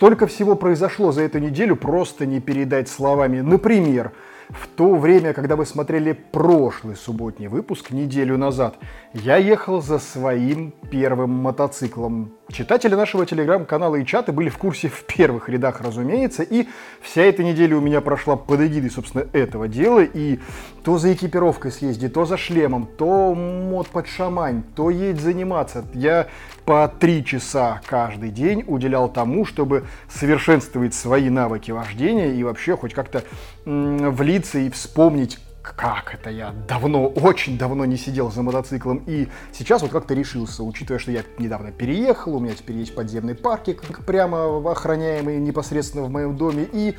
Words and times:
столько 0.00 0.26
всего 0.26 0.56
произошло 0.56 1.12
за 1.12 1.20
эту 1.20 1.40
неделю, 1.40 1.76
просто 1.76 2.24
не 2.24 2.40
передать 2.40 2.88
словами. 2.88 3.42
Например, 3.42 4.12
в 4.48 4.66
то 4.66 4.94
время, 4.94 5.34
когда 5.34 5.56
вы 5.56 5.66
смотрели 5.66 6.12
прошлый 6.12 6.96
субботний 6.96 7.48
выпуск 7.48 7.90
неделю 7.90 8.38
назад, 8.38 8.78
я 9.12 9.36
ехал 9.36 9.82
за 9.82 9.98
своим 9.98 10.72
первым 10.90 11.32
мотоциклом. 11.32 12.32
Читатели 12.52 12.94
нашего 12.94 13.26
телеграм-канала 13.26 13.96
и 13.96 14.04
чата 14.04 14.32
были 14.32 14.48
в 14.48 14.58
курсе 14.58 14.88
в 14.88 15.04
первых 15.04 15.48
рядах, 15.48 15.80
разумеется, 15.80 16.42
и 16.42 16.66
вся 17.00 17.22
эта 17.22 17.44
неделя 17.44 17.76
у 17.76 17.80
меня 17.80 18.00
прошла 18.00 18.34
под 18.36 18.60
эгидой, 18.60 18.90
собственно, 18.90 19.26
этого 19.32 19.68
дела, 19.68 20.02
и 20.02 20.40
то 20.82 20.98
за 20.98 21.12
экипировкой 21.12 21.70
съезди, 21.70 22.08
то 22.08 22.24
за 22.24 22.36
шлемом, 22.36 22.86
то 22.86 23.34
мод 23.34 23.88
под 23.88 24.08
шамань, 24.08 24.64
то 24.74 24.90
едь 24.90 25.20
заниматься. 25.20 25.84
Я 25.94 26.26
по 26.64 26.88
три 26.88 27.24
часа 27.24 27.80
каждый 27.86 28.30
день 28.30 28.64
уделял 28.66 29.08
тому, 29.08 29.44
чтобы 29.44 29.84
совершенствовать 30.08 30.94
свои 30.94 31.30
навыки 31.30 31.70
вождения 31.70 32.32
и 32.32 32.42
вообще 32.42 32.76
хоть 32.76 32.94
как-то 32.94 33.22
влиться 33.64 34.58
и 34.58 34.70
вспомнить, 34.70 35.38
как 35.62 36.14
это 36.14 36.30
я 36.30 36.54
давно, 36.66 37.06
очень 37.06 37.58
давно 37.58 37.84
не 37.84 37.96
сидел 37.96 38.30
за 38.30 38.42
мотоциклом, 38.42 39.02
и 39.06 39.28
сейчас 39.52 39.82
вот 39.82 39.90
как-то 39.90 40.14
решился, 40.14 40.62
учитывая, 40.62 40.98
что 40.98 41.12
я 41.12 41.22
недавно 41.38 41.70
переехал, 41.70 42.36
у 42.36 42.40
меня 42.40 42.54
теперь 42.54 42.76
есть 42.76 42.94
подземный 42.94 43.34
паркинг, 43.34 44.04
прямо 44.04 44.70
охраняемый 44.70 45.38
непосредственно 45.38 46.04
в 46.04 46.10
моем 46.10 46.36
доме, 46.36 46.66
и 46.72 46.96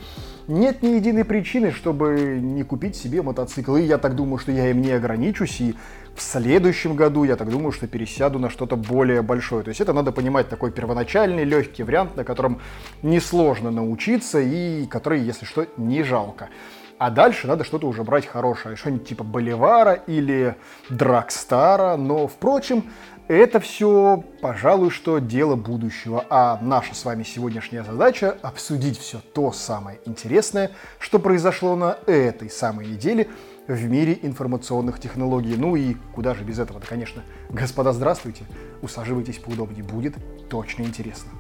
нет 0.48 0.84
ни 0.84 0.90
единой 0.90 1.26
причины, 1.26 1.72
чтобы 1.72 2.40
не 2.42 2.64
купить 2.64 2.96
себе 2.96 3.22
мотоцикл, 3.22 3.76
и 3.76 3.84
я 3.84 3.98
так 3.98 4.16
думаю, 4.16 4.38
что 4.38 4.52
я 4.52 4.70
им 4.70 4.82
не 4.82 4.92
ограничусь, 4.92 5.62
и 5.62 5.76
в 6.16 6.22
следующем 6.22 6.96
году 6.96 7.24
я 7.24 7.36
так 7.36 7.50
думаю, 7.50 7.72
что 7.72 7.88
пересяду 7.88 8.38
на 8.38 8.50
что-то 8.50 8.76
более 8.76 9.22
большое. 9.22 9.64
То 9.64 9.70
есть 9.70 9.82
это 9.82 9.94
надо 9.94 10.12
понимать 10.12 10.50
такой 10.50 10.72
первоначальный, 10.72 11.46
легкий 11.46 11.84
вариант, 11.84 12.16
на 12.16 12.24
котором 12.24 12.60
несложно 13.02 13.72
научиться 13.72 14.40
и 14.40 14.86
который, 14.88 15.22
если 15.22 15.46
что, 15.46 15.66
не 15.78 16.04
жалко. 16.04 16.50
А 17.02 17.10
дальше 17.10 17.48
надо 17.48 17.64
что-то 17.64 17.88
уже 17.88 18.04
брать 18.04 18.28
хорошее, 18.28 18.76
что-нибудь 18.76 19.08
типа 19.08 19.24
Боливара 19.24 19.94
или 19.94 20.56
Драгстара. 20.92 21.96
Но, 21.96 22.28
впрочем, 22.28 22.92
это 23.28 23.60
все, 23.60 24.24
пожалуй, 24.40 24.92
что 24.92 25.18
дело 25.18 25.56
будущего. 25.56 26.24
А 26.30 26.60
наша 26.62 26.94
с 26.94 27.04
вами 27.04 27.24
сегодняшняя 27.24 27.84
задача— 27.84 28.38
обсудить 28.44 29.00
все 29.00 29.20
то 29.34 29.52
самое 29.52 29.98
интересное, 30.06 30.70
что 31.00 31.18
произошло 31.18 31.76
на 31.76 31.98
этой 32.06 32.52
самой 32.52 32.86
неделе 32.86 33.30
в 33.68 33.84
мире 33.90 34.20
информационных 34.22 35.00
технологий. 35.00 35.56
Ну 35.58 35.76
и 35.76 35.96
куда 36.14 36.36
же 36.36 36.44
без 36.44 36.60
этого-то, 36.60 36.86
конечно. 36.86 37.24
Господа, 37.50 37.94
здравствуйте. 37.94 38.46
Усаживайтесь 38.84 39.40
поудобнее, 39.40 39.84
будет 39.84 40.18
точно 40.52 40.84
интересно. 40.84 41.32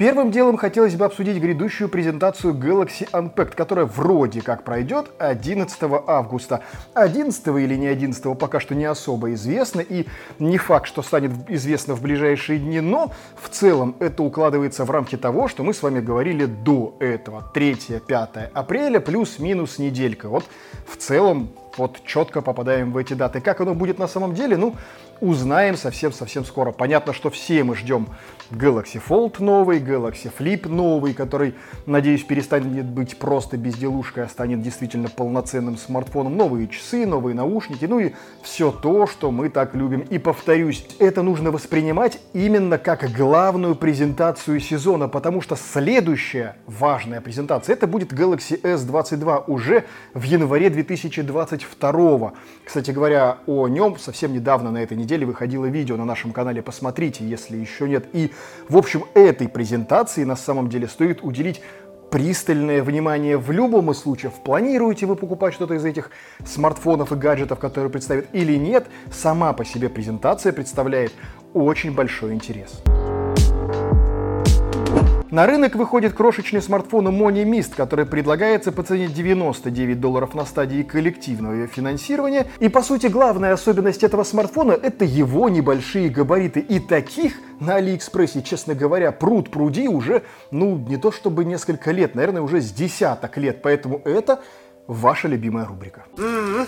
Первым 0.00 0.30
делом 0.30 0.56
хотелось 0.56 0.94
бы 0.94 1.04
обсудить 1.04 1.36
грядущую 1.36 1.90
презентацию 1.90 2.54
Galaxy 2.54 3.06
Unpacked, 3.10 3.54
которая 3.54 3.84
вроде 3.84 4.40
как 4.40 4.64
пройдет 4.64 5.10
11 5.18 5.78
августа. 6.06 6.62
11 6.94 7.46
или 7.48 7.74
не 7.74 7.86
11 7.88 8.38
пока 8.38 8.60
что 8.60 8.74
не 8.74 8.86
особо 8.86 9.34
известно, 9.34 9.82
и 9.82 10.06
не 10.38 10.56
факт, 10.56 10.86
что 10.86 11.02
станет 11.02 11.32
известно 11.48 11.94
в 11.94 12.00
ближайшие 12.00 12.58
дни, 12.58 12.80
но 12.80 13.12
в 13.36 13.50
целом 13.50 13.94
это 14.00 14.22
укладывается 14.22 14.86
в 14.86 14.90
рамки 14.90 15.18
того, 15.18 15.48
что 15.48 15.64
мы 15.64 15.74
с 15.74 15.82
вами 15.82 16.00
говорили 16.00 16.46
до 16.46 16.96
этого. 16.98 17.52
3-5 17.54 18.52
апреля 18.54 19.00
плюс-минус 19.00 19.78
неделька. 19.78 20.30
Вот 20.30 20.46
в 20.86 20.96
целом 20.96 21.50
вот 21.76 22.02
четко 22.06 22.40
попадаем 22.40 22.92
в 22.92 22.96
эти 22.96 23.12
даты. 23.12 23.42
Как 23.42 23.60
оно 23.60 23.74
будет 23.74 23.98
на 23.98 24.08
самом 24.08 24.34
деле, 24.34 24.56
ну, 24.56 24.76
узнаем 25.20 25.76
совсем-совсем 25.76 26.44
скоро. 26.44 26.72
Понятно, 26.72 27.12
что 27.12 27.30
все 27.30 27.62
мы 27.64 27.76
ждем 27.76 28.08
Galaxy 28.50 29.00
Fold 29.06 29.36
новый, 29.42 29.78
Galaxy 29.80 30.30
Flip 30.36 30.68
новый, 30.68 31.14
который, 31.14 31.54
надеюсь, 31.86 32.24
перестанет 32.24 32.86
быть 32.86 33.18
просто 33.18 33.56
безделушкой, 33.56 34.24
а 34.24 34.28
станет 34.28 34.62
действительно 34.62 35.08
полноценным 35.08 35.76
смартфоном. 35.76 36.36
Новые 36.36 36.68
часы, 36.68 37.06
новые 37.06 37.34
наушники, 37.34 37.84
ну 37.84 38.00
и 38.00 38.12
все 38.42 38.72
то, 38.72 39.06
что 39.06 39.30
мы 39.30 39.50
так 39.50 39.74
любим. 39.74 40.00
И 40.00 40.18
повторюсь, 40.18 40.84
это 40.98 41.22
нужно 41.22 41.50
воспринимать 41.50 42.18
именно 42.32 42.78
как 42.78 43.10
главную 43.12 43.76
презентацию 43.76 44.58
сезона, 44.60 45.08
потому 45.08 45.40
что 45.42 45.56
следующая 45.56 46.56
важная 46.66 47.20
презентация, 47.20 47.74
это 47.74 47.86
будет 47.86 48.12
Galaxy 48.12 48.60
S22 48.60 49.44
уже 49.46 49.84
в 50.14 50.22
январе 50.22 50.70
2022. 50.70 52.32
Кстати 52.64 52.90
говоря, 52.90 53.38
о 53.46 53.68
нем 53.68 53.98
совсем 53.98 54.32
недавно 54.32 54.70
на 54.70 54.82
этой 54.82 54.96
неделе 54.96 55.09
выходило 55.24 55.66
видео 55.66 55.96
на 55.96 56.04
нашем 56.04 56.32
канале, 56.32 56.62
посмотрите, 56.62 57.24
если 57.24 57.56
еще 57.56 57.88
нет. 57.88 58.06
И 58.12 58.32
в 58.68 58.76
общем, 58.76 59.04
этой 59.14 59.48
презентации 59.48 60.24
на 60.24 60.36
самом 60.36 60.68
деле 60.68 60.88
стоит 60.88 61.22
уделить 61.22 61.60
пристальное 62.10 62.82
внимание 62.82 63.38
в 63.38 63.50
любом 63.50 63.90
из 63.90 63.98
случаев. 63.98 64.32
Планируете 64.44 65.06
вы 65.06 65.16
покупать 65.16 65.54
что-то 65.54 65.74
из 65.74 65.84
этих 65.84 66.10
смартфонов 66.44 67.12
и 67.12 67.16
гаджетов, 67.16 67.58
которые 67.58 67.90
представят 67.90 68.26
или 68.32 68.56
нет, 68.56 68.86
сама 69.12 69.52
по 69.52 69.64
себе 69.64 69.88
презентация 69.88 70.52
представляет 70.52 71.12
очень 71.54 71.94
большой 71.94 72.34
интерес. 72.34 72.82
На 75.30 75.46
рынок 75.46 75.76
выходит 75.76 76.12
крошечный 76.12 76.60
смартфон 76.60 77.06
Money 77.06 77.44
Mist, 77.44 77.76
который 77.76 78.04
предлагается 78.04 78.72
по 78.72 78.82
цене 78.82 79.06
99 79.06 80.00
долларов 80.00 80.34
на 80.34 80.44
стадии 80.44 80.82
коллективного 80.82 81.68
финансирования. 81.68 82.48
И 82.58 82.68
по 82.68 82.82
сути 82.82 83.06
главная 83.06 83.52
особенность 83.52 84.02
этого 84.02 84.24
смартфона 84.24 84.72
это 84.72 85.04
его 85.04 85.48
небольшие 85.48 86.08
габариты. 86.08 86.58
И 86.58 86.80
таких 86.80 87.34
на 87.60 87.76
Алиэкспрессе, 87.76 88.42
честно 88.42 88.74
говоря, 88.74 89.12
пруд 89.12 89.52
пруди 89.52 89.86
уже, 89.86 90.24
ну, 90.50 90.76
не 90.76 90.96
то 90.96 91.12
чтобы 91.12 91.44
несколько 91.44 91.92
лет, 91.92 92.16
наверное, 92.16 92.42
уже 92.42 92.60
с 92.60 92.72
десяток 92.72 93.36
лет. 93.36 93.62
Поэтому 93.62 94.02
это 94.04 94.40
ваша 94.88 95.28
любимая 95.28 95.64
рубрика. 95.64 96.06
Mm-hmm. 96.16 96.66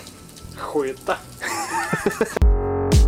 Хуета. 0.61 1.19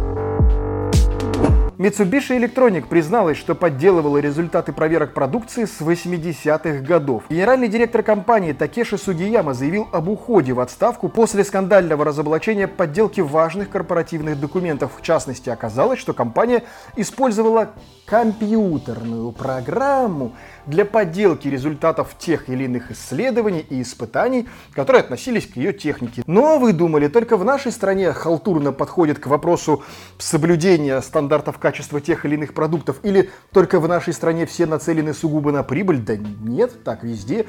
Mitsubishi 1.76 2.38
Electronic 2.38 2.86
призналась, 2.86 3.36
что 3.36 3.56
подделывала 3.56 4.18
результаты 4.18 4.72
проверок 4.72 5.12
продукции 5.12 5.64
с 5.64 5.80
80-х 5.80 6.84
годов. 6.86 7.24
Генеральный 7.28 7.66
директор 7.66 8.04
компании 8.04 8.52
Такеши 8.52 8.96
Сугияма 8.96 9.54
заявил 9.54 9.88
об 9.90 10.08
уходе 10.08 10.52
в 10.52 10.60
отставку 10.60 11.08
после 11.08 11.42
скандального 11.42 12.04
разоблачения 12.04 12.68
подделки 12.68 13.20
важных 13.20 13.70
корпоративных 13.70 14.38
документов. 14.38 14.92
В 14.96 15.02
частности, 15.02 15.50
оказалось, 15.50 15.98
что 15.98 16.12
компания 16.12 16.62
использовала 16.94 17.70
компьютерную 18.06 19.32
программу 19.32 20.32
для 20.66 20.84
подделки 20.84 21.48
результатов 21.48 22.14
тех 22.18 22.48
или 22.48 22.64
иных 22.64 22.92
исследований 22.92 23.66
и 23.68 23.82
испытаний, 23.82 24.48
которые 24.72 25.00
относились 25.00 25.46
к 25.46 25.56
ее 25.56 25.72
технике. 25.72 26.22
Но 26.26 26.58
вы 26.58 26.72
думали, 26.72 27.08
только 27.08 27.36
в 27.36 27.44
нашей 27.44 27.72
стране 27.72 28.12
халтурно 28.12 28.72
подходит 28.72 29.18
к 29.18 29.26
вопросу 29.26 29.82
соблюдения 30.18 31.00
стандартов 31.00 31.58
качества 31.64 31.98
тех 31.98 32.26
или 32.26 32.34
иных 32.34 32.52
продуктов, 32.52 32.98
или 33.02 33.30
только 33.50 33.80
в 33.80 33.88
нашей 33.88 34.12
стране 34.12 34.44
все 34.44 34.66
нацелены 34.66 35.14
сугубо 35.14 35.50
на 35.50 35.62
прибыль? 35.62 35.96
Да 35.96 36.14
нет, 36.14 36.84
так 36.84 37.02
везде. 37.02 37.46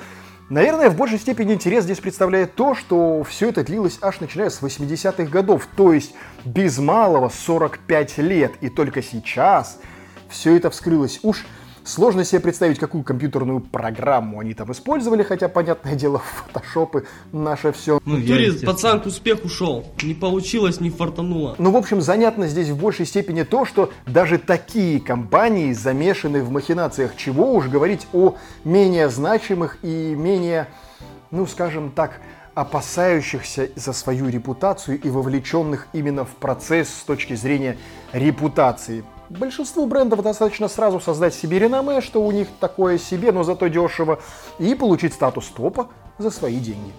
Наверное, 0.47 0.89
в 0.89 0.95
большей 0.95 1.19
степени 1.19 1.51
интерес 1.51 1.83
здесь 1.83 1.99
представляет 1.99 2.55
то, 2.55 2.75
что 2.75 3.25
все 3.25 3.49
это 3.49 3.65
длилось 3.65 3.97
аж 4.01 4.21
начиная 4.21 4.49
с 4.49 4.61
80-х 4.61 5.25
годов, 5.25 5.67
то 5.75 5.91
есть 5.91 6.13
без 6.45 6.77
малого 6.77 7.27
45 7.27 8.17
лет, 8.19 8.53
и 8.61 8.69
только 8.69 9.01
сейчас 9.01 9.79
все 10.29 10.55
это 10.55 10.69
вскрылось. 10.69 11.19
Уж 11.21 11.45
Сложно 11.85 12.25
себе 12.25 12.41
представить, 12.41 12.79
какую 12.79 13.03
компьютерную 13.03 13.59
программу 13.59 14.39
они 14.39 14.55
там 14.55 14.71
использовали, 14.71 15.21
хотя, 15.21 15.47
понятное 15.47 15.93
дело, 15.93 16.17
фотошопы 16.17 17.05
наше 17.31 17.71
все. 17.73 17.99
Ну, 18.05 18.15
Турист, 18.19 18.65
пацан 18.65 19.01
к 19.01 19.05
успеху 19.05 19.47
шел. 19.47 19.85
Не 20.01 20.15
получилось, 20.15 20.79
не 20.79 20.89
фартануло. 20.89 21.53
Ну, 21.59 21.69
в 21.69 21.77
общем, 21.77 22.01
занятно 22.01 22.47
здесь 22.47 22.69
в 22.69 22.77
большей 22.77 23.05
степени 23.05 23.43
то, 23.43 23.65
что 23.65 23.91
даже 24.07 24.39
такие 24.39 24.99
компании 24.99 25.73
замешаны 25.73 26.41
в 26.41 26.49
махинациях. 26.49 27.15
Чего 27.17 27.53
уж 27.53 27.67
говорить 27.67 28.07
о 28.13 28.35
менее 28.63 29.07
значимых 29.09 29.77
и 29.83 30.15
менее, 30.15 30.67
ну, 31.29 31.45
скажем 31.45 31.91
так, 31.91 32.19
опасающихся 32.55 33.69
за 33.75 33.93
свою 33.93 34.29
репутацию 34.29 34.99
и 34.99 35.09
вовлеченных 35.09 35.87
именно 35.93 36.25
в 36.25 36.29
процесс 36.29 36.89
с 36.89 37.03
точки 37.03 37.35
зрения 37.35 37.77
репутации. 38.11 39.03
Большинству 39.29 39.87
брендов 39.87 40.21
достаточно 40.21 40.67
сразу 40.67 40.99
создать 40.99 41.33
себе 41.33 41.57
реноме, 41.57 42.01
что 42.01 42.21
у 42.21 42.31
них 42.31 42.47
такое 42.59 42.99
себе, 42.99 43.31
но 43.31 43.43
зато 43.43 43.67
дешево, 43.67 44.19
и 44.59 44.75
получить 44.75 45.13
статус 45.13 45.47
топа 45.47 45.87
за 46.19 46.29
свои 46.29 46.57
деньги. 46.57 46.93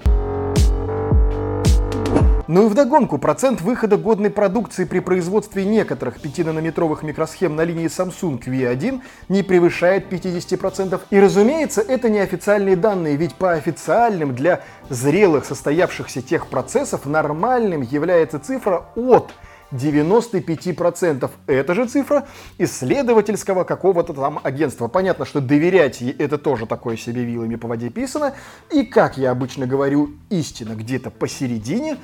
Ну 2.49 2.67
и 2.67 2.69
вдогонку, 2.69 3.19
процент 3.19 3.61
выхода 3.61 3.97
годной 3.97 4.31
продукции 4.31 4.85
при 4.85 5.01
производстве 5.01 5.65
некоторых 5.65 6.19
5-нанометровых 6.19 7.05
микросхем 7.05 7.57
на 7.57 7.63
линии 7.63 7.87
Samsung 7.87 8.41
V1 8.41 9.03
не 9.29 9.43
превышает 9.43 10.13
50%. 10.13 11.01
И 11.11 11.21
разумеется, 11.21 11.81
это 11.81 12.09
не 12.09 12.21
официальные 12.21 12.77
данные, 12.77 13.17
ведь 13.17 13.35
по 13.35 13.53
официальным 13.53 14.35
для 14.35 14.63
зрелых 14.89 15.45
состоявшихся 15.45 16.23
тех 16.23 16.47
процессов 16.47 17.05
нормальным 17.05 17.83
является 17.83 18.39
цифра 18.39 18.87
от 18.95 19.33
95%. 19.73 21.31
Эта 21.47 21.75
же 21.75 21.87
цифра 21.87 22.27
исследовательского 22.59 23.65
какого-то 23.65 24.15
там 24.15 24.41
агентства. 24.43 24.89
Понятно, 24.89 25.25
что 25.25 25.41
доверять 25.41 26.01
ей 26.01 26.13
это 26.13 26.39
тоже 26.39 26.67
такое 26.67 26.97
себе 26.97 27.25
вилами 27.25 27.57
по 27.57 27.69
воде 27.69 27.91
писано. 27.91 28.35
И, 28.71 28.85
как 28.85 29.19
я 29.19 29.31
обычно 29.31 29.67
говорю, 29.67 30.11
истина 30.31 30.75
где-то 30.75 31.11
посередине. 31.11 31.99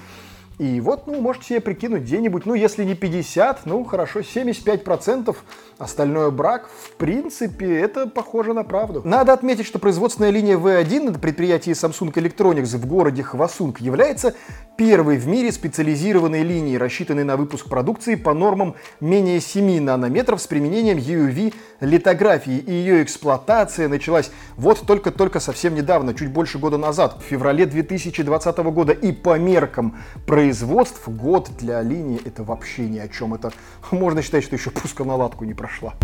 И 0.59 0.81
вот, 0.81 1.07
ну, 1.07 1.21
можете 1.21 1.47
себе 1.47 1.61
прикинуть 1.61 2.03
где-нибудь, 2.03 2.47
ну, 2.47 2.55
если 2.55 2.85
не 2.85 2.95
50, 2.95 3.67
ну, 3.67 3.85
хорошо, 3.85 4.21
75%, 4.21 5.35
остальное 5.79 6.31
брак, 6.31 6.69
в 6.69 6.93
принципе, 6.93 7.81
это 7.81 8.07
похоже 8.07 8.53
на 8.53 8.63
правду. 8.63 9.03
Надо 9.05 9.33
отметить, 9.33 9.67
что 9.67 9.79
производственная 9.79 10.31
линия 10.31 10.57
V1 10.57 11.11
на 11.11 11.19
предприятии 11.19 11.73
Samsung 11.73 12.13
Electronics 12.13 12.77
в 12.77 12.87
городе 12.87 13.23
Хвасунг 13.23 13.81
является 13.81 14.35
первой 14.77 15.17
в 15.17 15.27
мире 15.27 15.53
специализированной 15.53 16.43
линией, 16.43 16.79
рассчитанной 16.79 17.25
на 17.25 17.37
выпуск 17.37 17.69
продукции 17.69 18.15
по 18.15 18.33
нормам 18.33 18.75
менее 19.01 19.41
7 19.41 19.81
нанометров 19.81 20.41
с 20.41 20.47
применением 20.47 20.99
UV 20.99 21.55
литографии. 21.81 22.59
И 22.59 22.73
ее 22.73 23.03
эксплуатация 23.03 23.89
началась 23.89 24.31
вот 24.57 24.81
только-только 24.87 25.41
совсем 25.41 25.75
недавно, 25.75 26.15
чуть 26.15 26.31
больше 26.31 26.59
года 26.59 26.79
назад, 26.79 27.19
в 27.21 27.23
феврале 27.25 27.67
2020 27.67 28.57
года. 28.59 28.93
И 28.93 29.13
по 29.13 29.39
меркам 29.39 29.99
производств 30.43 31.09
год 31.09 31.51
для 31.57 31.83
линии 31.83 32.21
это 32.25 32.43
вообще 32.43 32.89
ни 32.89 32.99
о 32.99 33.07
чем. 33.07 33.33
Это 33.33 33.53
можно 33.93 34.23
считать, 34.23 34.43
что 34.43 34.57
еще 34.57 34.71
пусконаладку 34.71 35.45
не 35.45 35.55
прошла. 35.55 35.95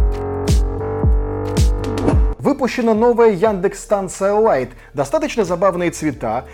Выпущена 2.38 2.94
новая 2.94 3.32
Яндекс 3.32 3.82
станция 3.82 4.34
Light. 4.34 4.70
Достаточно 4.94 5.44
забавные 5.44 5.90
цвета, 5.90 6.44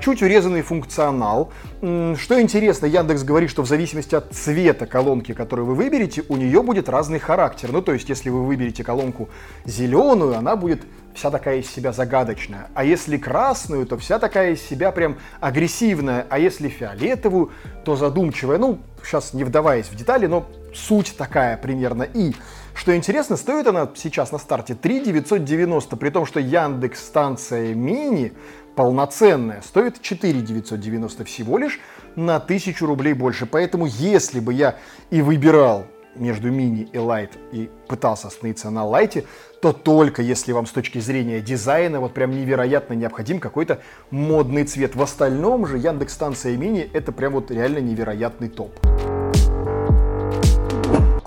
чуть 0.00 0.22
урезанный 0.22 0.62
функционал. 0.62 1.52
Что 1.80 2.40
интересно, 2.40 2.86
Яндекс 2.86 3.22
говорит, 3.22 3.50
что 3.50 3.62
в 3.62 3.66
зависимости 3.66 4.14
от 4.14 4.32
цвета 4.32 4.86
колонки, 4.86 5.32
которую 5.32 5.66
вы 5.66 5.74
выберете, 5.74 6.24
у 6.28 6.36
нее 6.36 6.62
будет 6.62 6.88
разный 6.88 7.18
характер. 7.18 7.72
Ну, 7.72 7.82
то 7.82 7.92
есть, 7.92 8.08
если 8.08 8.30
вы 8.30 8.44
выберете 8.44 8.84
колонку 8.84 9.28
зеленую, 9.64 10.36
она 10.36 10.56
будет 10.56 10.82
вся 11.14 11.30
такая 11.30 11.58
из 11.58 11.70
себя 11.70 11.92
загадочная. 11.92 12.68
А 12.74 12.84
если 12.84 13.16
красную, 13.16 13.86
то 13.86 13.96
вся 13.96 14.18
такая 14.18 14.52
из 14.52 14.62
себя 14.62 14.90
прям 14.90 15.16
агрессивная. 15.40 16.26
А 16.28 16.38
если 16.38 16.68
фиолетовую, 16.68 17.50
то 17.84 17.96
задумчивая. 17.96 18.58
Ну, 18.58 18.80
сейчас 19.02 19.32
не 19.32 19.44
вдаваясь 19.44 19.86
в 19.86 19.94
детали, 19.94 20.26
но 20.26 20.46
суть 20.74 21.14
такая 21.16 21.56
примерно. 21.56 22.02
И, 22.02 22.32
что 22.74 22.96
интересно, 22.96 23.36
стоит 23.36 23.68
она 23.68 23.88
сейчас 23.94 24.32
на 24.32 24.38
старте 24.38 24.74
3 24.74 25.04
990, 25.04 25.96
при 25.96 26.10
том, 26.10 26.26
что 26.26 26.40
Яндекс 26.40 27.04
станция 27.04 27.74
мини 27.74 28.32
полноценная 28.74 29.62
стоит 29.62 30.00
4 30.00 30.40
990 30.40 31.24
всего 31.24 31.58
лишь 31.58 31.80
на 32.16 32.36
1000 32.36 32.86
рублей 32.86 33.14
больше. 33.14 33.46
Поэтому, 33.46 33.86
если 33.86 34.40
бы 34.40 34.52
я 34.52 34.76
и 35.10 35.22
выбирал 35.22 35.86
между 36.16 36.50
мини 36.50 36.88
и 36.92 36.98
лайт 36.98 37.32
и 37.52 37.70
пытался 37.88 38.28
остановиться 38.28 38.70
на 38.70 38.84
лайте, 38.84 39.24
то 39.60 39.72
только 39.72 40.22
если 40.22 40.52
вам 40.52 40.66
с 40.66 40.70
точки 40.70 40.98
зрения 40.98 41.40
дизайна 41.40 42.00
вот 42.00 42.14
прям 42.14 42.30
невероятно 42.30 42.94
необходим 42.94 43.40
какой-то 43.40 43.80
модный 44.10 44.64
цвет. 44.64 44.94
В 44.94 45.02
остальном 45.02 45.66
же 45.66 45.78
Яндекс 45.78 46.14
станция 46.14 46.56
мини 46.56 46.88
это 46.92 47.12
прям 47.12 47.32
вот 47.32 47.50
реально 47.50 47.78
невероятный 47.78 48.48
топ. 48.48 48.78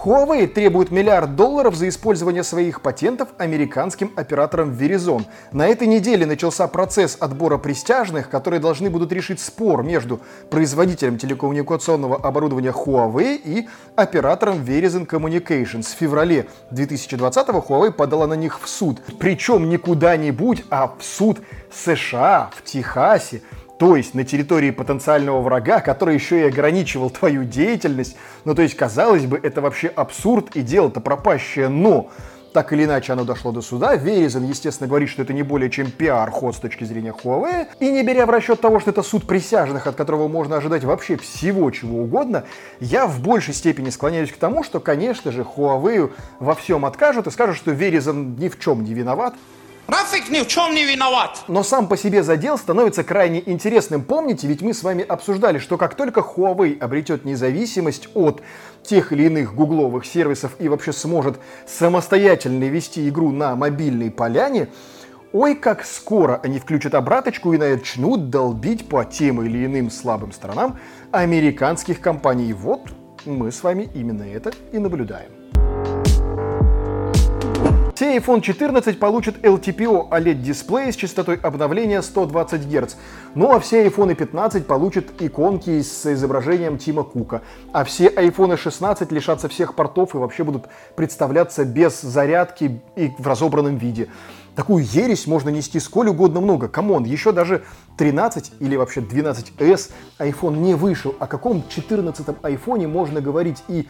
Huawei 0.08 0.48
требует 0.48 0.90
миллиард 0.90 1.36
долларов 1.36 1.76
за 1.76 1.90
использование 1.90 2.42
своих 2.42 2.80
патентов 2.80 3.28
американским 3.38 4.14
оператором 4.16 4.72
Verizon. 4.72 5.26
На 5.52 5.68
этой 5.68 5.86
неделе 5.86 6.26
начался 6.26 6.66
процесс 6.70 7.18
отбора 7.20 7.58
престяжных, 7.58 8.30
которые 8.30 8.62
должны 8.62 8.90
будут 8.90 9.12
решить 9.12 9.42
спор 9.42 9.84
между 9.84 10.22
производителем 10.50 11.18
телекоммуникационного 11.18 12.16
оборудования 12.16 12.72
Huawei 12.72 13.36
и 13.44 13.68
оператором 13.98 14.64
Verizon 14.64 15.06
Communications. 15.06 15.84
В 15.84 16.00
феврале 16.00 16.48
2020-го 16.72 17.60
Huawei 17.68 17.92
подала 17.92 18.28
на 18.28 18.36
них 18.36 18.62
в 18.62 18.70
суд. 18.70 19.02
Причем 19.20 19.68
не 19.68 19.76
куда-нибудь, 19.76 20.64
а 20.70 20.88
в 20.98 21.04
суд 21.04 21.40
США, 21.70 22.50
в 22.56 22.64
Техасе. 22.64 23.42
То 23.80 23.96
есть 23.96 24.16
на 24.16 24.24
территории 24.24 24.72
потенциального 24.72 25.42
врага, 25.42 25.82
который 25.82 26.16
еще 26.16 26.42
и 26.42 26.48
ограничивал 26.48 27.10
твою 27.10 27.44
деятельность. 27.44 28.18
Ну, 28.44 28.56
то 28.56 28.64
есть, 28.64 28.76
казалось 28.76 29.26
бы, 29.26 29.40
это 29.42 29.62
вообще 29.62 29.88
абсурд 29.88 30.56
и 30.56 30.62
дело-то 30.62 31.00
пропащее, 31.00 31.70
но 31.70 32.10
так 32.54 32.74
или 32.74 32.86
иначе 32.86 33.14
оно 33.14 33.24
дошло 33.24 33.52
до 33.52 33.62
суда. 33.62 33.96
Веризон, 33.96 34.46
естественно, 34.46 34.88
говорит, 34.88 35.10
что 35.10 35.22
это 35.22 35.32
не 35.32 35.44
более 35.44 35.70
чем 35.70 35.92
пиар-ход 35.92 36.56
с 36.56 36.60
точки 36.60 36.86
зрения 36.86 37.14
Huawei. 37.14 37.68
И 37.80 37.92
не 37.92 38.04
беря 38.04 38.26
в 38.26 38.32
расчет 38.32 38.60
того, 38.60 38.80
что 38.80 38.90
это 38.90 39.04
суд 39.04 39.28
присяжных, 39.28 39.86
от 39.86 39.96
которого 39.96 40.28
можно 40.28 40.58
ожидать 40.58 40.84
вообще 40.84 41.18
всего 41.18 41.70
чего 41.70 42.02
угодно, 42.02 42.46
я 42.80 43.06
в 43.06 43.22
большей 43.22 43.54
степени 43.54 43.92
склоняюсь 43.92 44.32
к 44.32 44.38
тому, 44.38 44.64
что, 44.64 44.80
конечно 44.80 45.32
же, 45.32 45.44
Huawei 45.44 46.12
во 46.40 46.56
всем 46.56 46.84
откажут 46.86 47.28
и 47.28 47.32
скажут, 47.32 47.58
что 47.58 47.70
Веризон 47.70 48.36
ни 48.38 48.50
в 48.50 48.58
чем 48.58 48.84
не 48.84 48.96
виноват. 48.96 49.36
Рафик 49.88 50.30
ни 50.30 50.42
в 50.42 50.48
чем 50.48 50.76
не 50.76 50.84
виноват. 50.84 51.46
Но 51.48 51.64
сам 51.64 51.88
по 51.88 51.96
себе 51.96 52.22
задел 52.22 52.58
становится 52.58 53.06
крайне 53.06 53.42
интересным. 53.46 54.02
Помните, 54.04 54.46
ведь 54.46 54.62
мы 54.62 54.74
с 54.74 54.84
вами 54.84 55.04
обсуждали, 55.04 55.60
что 55.60 55.78
как 55.78 55.96
только 55.96 56.20
Huawei 56.20 56.78
обретет 56.78 57.24
независимость 57.24 58.10
от 58.14 58.42
тех 58.84 59.14
или 59.14 59.24
иных 59.24 59.56
гугловых 59.56 60.06
сервисов 60.06 60.58
и 60.60 60.68
вообще 60.68 60.92
сможет 60.92 61.40
самостоятельно 61.66 62.66
вести 62.66 63.08
игру 63.08 63.32
на 63.32 63.56
мобильной 63.56 64.12
поляне, 64.12 64.68
Ой, 65.34 65.56
как 65.56 65.84
скоро 65.84 66.40
они 66.42 66.58
включат 66.58 66.96
обраточку 66.96 67.52
и 67.54 67.58
начнут 67.58 68.30
долбить 68.30 68.88
по 68.88 69.04
тем 69.04 69.42
или 69.42 69.66
иным 69.66 69.92
слабым 69.92 70.32
сторонам 70.32 70.80
американских 71.12 72.00
компаний. 72.00 72.54
Вот 72.54 72.82
мы 73.26 73.52
с 73.52 73.62
вами 73.62 73.90
именно 73.94 74.24
это 74.24 74.54
и 74.72 74.80
наблюдаем. 74.80 75.37
Все 77.98 78.16
iPhone 78.16 78.42
14 78.42 79.00
получат 79.00 79.38
LTPO 79.44 80.10
OLED-дисплей 80.12 80.94
с 80.94 80.96
частотой 80.96 81.36
обновления 81.38 82.04
120 82.04 82.68
Гц. 82.68 82.94
Ну 83.34 83.52
а 83.52 83.60
все 83.60 83.88
iPhone 83.88 84.14
15 84.14 84.68
получат 84.68 85.20
иконки 85.20 85.82
с 85.82 86.06
изображением 86.14 86.78
Тима 86.78 87.04
Кука. 87.04 87.42
А 87.74 87.84
все 87.84 88.06
iPhone 88.10 88.56
16 88.56 89.12
лишатся 89.12 89.50
всех 89.50 89.74
портов 89.74 90.14
и 90.14 90.20
вообще 90.20 90.44
будут 90.44 90.66
представляться 90.96 91.66
без 91.66 92.00
зарядки 92.00 92.80
и 92.96 93.14
в 93.18 93.26
разобранном 93.26 93.78
виде. 93.78 94.10
Такую 94.56 94.86
ересь 94.86 95.26
можно 95.26 95.50
нести 95.50 95.80
сколь 95.80 96.10
угодно 96.10 96.40
много. 96.40 96.68
Come 96.68 96.88
on, 96.88 97.04
еще 97.04 97.32
даже 97.32 97.64
13 97.98 98.54
или 98.60 98.76
вообще 98.76 99.02
12s 99.02 99.92
iPhone 100.20 100.58
не 100.58 100.76
вышел. 100.76 101.16
О 101.20 101.26
каком 101.26 101.64
14 101.68 102.28
iPhone 102.28 102.88
можно 102.88 103.22
говорить 103.22 103.64
и 103.68 103.88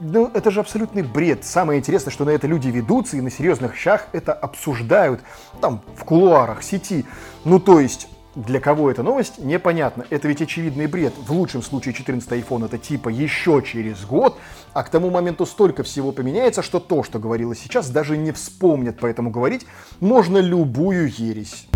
ну, 0.00 0.30
это 0.34 0.50
же 0.50 0.60
абсолютный 0.60 1.02
бред. 1.02 1.44
Самое 1.44 1.78
интересное, 1.78 2.10
что 2.10 2.24
на 2.24 2.30
это 2.30 2.46
люди 2.46 2.68
ведутся 2.68 3.16
и 3.16 3.20
на 3.20 3.30
серьезных 3.30 3.76
щах 3.76 4.08
это 4.12 4.32
обсуждают. 4.32 5.20
Там, 5.60 5.82
в 5.96 6.04
кулуарах, 6.04 6.62
сети. 6.62 7.04
Ну, 7.44 7.60
то 7.60 7.78
есть, 7.78 8.08
для 8.34 8.58
кого 8.60 8.90
эта 8.90 9.02
новость, 9.02 9.38
непонятно. 9.38 10.04
Это 10.10 10.26
ведь 10.26 10.42
очевидный 10.42 10.86
бред. 10.86 11.14
В 11.16 11.32
лучшем 11.32 11.62
случае 11.62 11.94
14 11.94 12.28
iPhone 12.32 12.64
это 12.66 12.78
типа 12.78 13.08
еще 13.08 13.62
через 13.62 14.04
год, 14.04 14.36
а 14.72 14.82
к 14.82 14.90
тому 14.90 15.10
моменту 15.10 15.46
столько 15.46 15.84
всего 15.84 16.10
поменяется, 16.10 16.62
что 16.62 16.80
то, 16.80 17.04
что 17.04 17.18
говорилось 17.18 17.60
сейчас, 17.60 17.88
даже 17.90 18.16
не 18.16 18.32
вспомнят. 18.32 18.96
Поэтому 19.00 19.30
говорить 19.30 19.66
можно 20.00 20.38
любую 20.38 21.08
ересь. 21.08 21.68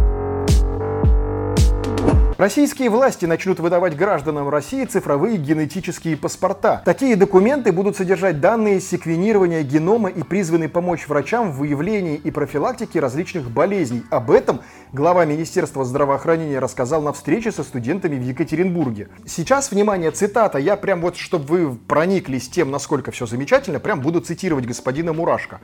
Российские 2.39 2.89
власти 2.89 3.25
начнут 3.27 3.59
выдавать 3.59 3.97
гражданам 3.97 4.49
России 4.49 4.85
цифровые 4.85 5.39
генетические 5.39 6.17
паспорта. 6.17 6.83
Такие 6.85 7.17
документы 7.17 7.73
будут 7.73 7.97
содержать 7.97 8.41
данные 8.41 8.81
секвенирования 8.81 9.65
генома 9.65 10.09
и 10.09 10.23
призваны 10.23 10.69
помочь 10.69 11.09
врачам 11.09 11.51
в 11.51 11.57
выявлении 11.57 12.15
и 12.15 12.31
профилактике 12.31 13.01
различных 13.01 13.51
болезней. 13.51 14.05
Об 14.11 14.31
этом 14.31 14.61
глава 14.93 15.25
Министерства 15.25 15.85
здравоохранения 15.85 16.61
рассказал 16.61 17.03
на 17.03 17.13
встрече 17.13 17.51
со 17.51 17.65
студентами 17.65 18.15
в 18.15 18.23
Екатеринбурге. 18.23 19.09
Сейчас, 19.27 19.73
внимание, 19.73 20.13
цитата, 20.13 20.59
я 20.59 20.77
прям 20.77 21.01
вот, 21.01 21.17
чтобы 21.17 21.45
вы 21.47 21.75
прониклись 21.75 22.49
тем, 22.49 22.71
насколько 22.71 23.11
все 23.11 23.27
замечательно, 23.27 23.81
прям 23.81 24.01
буду 24.01 24.21
цитировать 24.21 24.65
господина 24.65 25.13
Мурашко. 25.13 25.59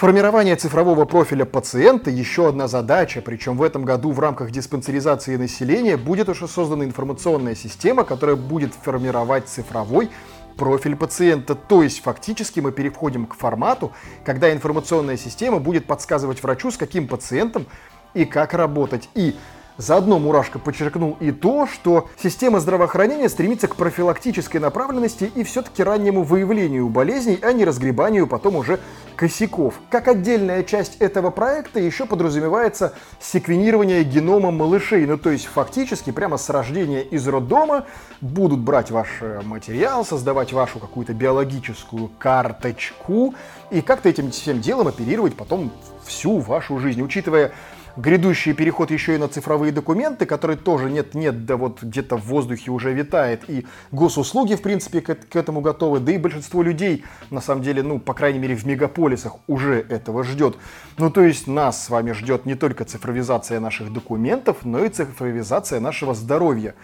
Формирование 0.00 0.56
цифрового 0.56 1.04
профиля 1.04 1.44
пациента– 1.44 2.08
еще 2.10 2.48
одна 2.48 2.68
задача, 2.68 3.20
причем 3.20 3.58
в 3.58 3.62
этом 3.62 3.84
году 3.84 4.12
в 4.12 4.18
рамках 4.18 4.50
диспансеризации 4.50 5.36
населения 5.36 5.98
будет 5.98 6.30
уже 6.30 6.48
создана 6.48 6.86
информационная 6.86 7.54
система, 7.54 8.04
которая 8.04 8.36
будет 8.36 8.72
формировать 8.72 9.46
цифровой 9.46 10.08
профиль 10.56 10.96
пациента. 10.96 11.54
То 11.54 11.82
есть 11.82 12.02
фактически 12.02 12.60
мы 12.60 12.72
переходим 12.72 13.26
к 13.26 13.34
формату, 13.34 13.92
когда 14.24 14.50
информационная 14.50 15.18
система 15.18 15.58
будет 15.58 15.84
подсказывать 15.84 16.42
врачу, 16.42 16.70
с 16.70 16.78
каким 16.78 17.06
пациентом 17.06 17.66
и 18.14 18.24
как 18.24 18.54
работать. 18.54 19.10
И 19.14 19.36
Заодно 19.80 20.18
Мурашко 20.18 20.58
подчеркнул 20.58 21.16
и 21.20 21.32
то, 21.32 21.66
что 21.66 22.10
система 22.22 22.60
здравоохранения 22.60 23.30
стремится 23.30 23.66
к 23.66 23.76
профилактической 23.76 24.58
направленности 24.58 25.32
и 25.34 25.42
все-таки 25.42 25.82
раннему 25.82 26.22
выявлению 26.22 26.90
болезней, 26.90 27.38
а 27.40 27.54
не 27.54 27.64
разгребанию 27.64 28.26
потом 28.26 28.56
уже 28.56 28.78
косяков. 29.16 29.80
Как 29.88 30.08
отдельная 30.08 30.64
часть 30.64 30.96
этого 30.96 31.30
проекта 31.30 31.80
еще 31.80 32.04
подразумевается 32.04 32.92
секвенирование 33.20 34.04
генома 34.04 34.50
малышей, 34.50 35.06
ну 35.06 35.16
то 35.16 35.30
есть 35.30 35.46
фактически 35.46 36.10
прямо 36.10 36.36
с 36.36 36.50
рождения 36.50 37.00
из 37.00 37.26
роддома 37.26 37.86
будут 38.20 38.60
брать 38.60 38.90
ваш 38.90 39.08
э, 39.22 39.40
материал, 39.46 40.04
создавать 40.04 40.52
вашу 40.52 40.78
какую-то 40.78 41.14
биологическую 41.14 42.10
карточку 42.18 43.34
и 43.70 43.80
как-то 43.80 44.10
этим 44.10 44.30
всем 44.30 44.60
делом 44.60 44.88
оперировать 44.88 45.36
потом 45.36 45.72
всю 46.04 46.38
вашу 46.38 46.78
жизнь, 46.78 47.00
учитывая 47.00 47.52
грядущий 48.00 48.54
переход 48.54 48.90
еще 48.90 49.14
и 49.14 49.18
на 49.18 49.28
цифровые 49.28 49.72
документы, 49.72 50.26
которые 50.26 50.56
тоже 50.56 50.90
нет-нет, 50.90 51.44
да 51.44 51.56
вот 51.56 51.82
где-то 51.82 52.16
в 52.16 52.26
воздухе 52.26 52.70
уже 52.70 52.92
витает, 52.92 53.48
и 53.48 53.66
госуслуги, 53.92 54.54
в 54.54 54.62
принципе, 54.62 55.00
к, 55.00 55.14
к 55.14 55.36
этому 55.36 55.60
готовы, 55.60 56.00
да 56.00 56.12
и 56.12 56.18
большинство 56.18 56.62
людей, 56.62 57.04
на 57.30 57.40
самом 57.40 57.62
деле, 57.62 57.82
ну, 57.82 57.98
по 57.98 58.14
крайней 58.14 58.38
мере, 58.38 58.56
в 58.56 58.66
мегаполисах 58.66 59.36
уже 59.46 59.84
этого 59.88 60.24
ждет. 60.24 60.56
Ну, 60.98 61.10
то 61.10 61.22
есть 61.22 61.46
нас 61.46 61.84
с 61.84 61.90
вами 61.90 62.12
ждет 62.12 62.46
не 62.46 62.54
только 62.54 62.84
цифровизация 62.84 63.60
наших 63.60 63.92
документов, 63.92 64.58
но 64.64 64.84
и 64.84 64.88
цифровизация 64.88 65.80
нашего 65.80 66.14
здоровья. 66.14 66.74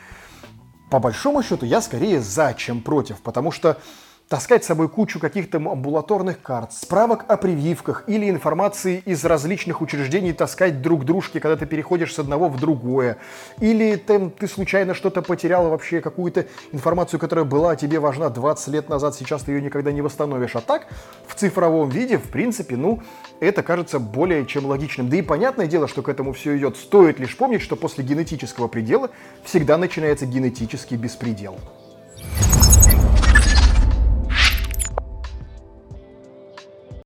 По 0.91 1.01
большому 1.01 1.43
счету, 1.43 1.67
я 1.67 1.81
скорее 1.81 2.21
за, 2.21 2.55
чем 2.57 2.81
против, 2.81 3.21
потому 3.21 3.51
что 3.51 3.79
таскать 4.29 4.65
с 4.65 4.67
собой 4.67 4.89
кучу 4.89 5.21
каких-то 5.21 5.59
амбулаторных 5.59 6.43
карт, 6.43 6.73
справок 6.73 7.25
о 7.29 7.37
прививках 7.37 8.05
или 8.09 8.29
информации 8.29 9.03
из 9.05 9.25
различных 9.25 9.81
учреждений 9.81 10.33
таскать 10.33 10.83
друг 10.83 11.05
дружке, 11.05 11.39
когда 11.39 11.57
ты 11.57 11.67
переходишь 11.67 12.15
с 12.15 12.19
одного 12.19 12.49
в 12.49 12.59
другое. 12.59 13.19
Или 13.61 13.95
ты, 13.95 14.31
ты 14.31 14.49
случайно 14.49 14.95
что-то 14.95 15.23
потерял 15.23 15.71
вообще, 15.71 16.01
какую-то 16.01 16.47
информацию, 16.73 17.21
которая 17.21 17.45
была 17.45 17.77
тебе 17.77 18.01
важна 18.01 18.29
20 18.29 18.69
лет 18.69 18.89
назад, 18.89 19.15
сейчас 19.15 19.45
ты 19.45 19.53
ее 19.53 19.63
никогда 19.63 19.93
не 19.93 20.03
восстановишь. 20.03 20.57
А 20.57 20.61
так, 20.61 20.89
в 21.29 21.37
цифровом 21.37 21.89
виде, 21.89 22.19
в 22.19 22.29
принципе, 22.31 22.77
ну, 22.77 23.03
это 23.39 23.63
кажется 23.63 24.01
более 24.01 24.45
чем 24.47 24.67
логичным. 24.67 25.09
Да 25.09 25.17
и 25.17 25.23
понятное 25.23 25.69
дело, 25.69 25.87
что 25.87 26.03
к 26.03 26.09
этому 26.09 26.33
все 26.33 26.57
идет. 26.57 26.77
Стоит 26.77 27.21
лишь 27.21 27.37
помнить, 27.37 27.63
что 27.63 27.77
после 27.77 28.03
генетического 28.03 28.67
предела 28.67 29.11
всегда 29.45 29.79
начинается 29.79 30.27
генетический 30.27 30.97
беспредел. 30.97 31.59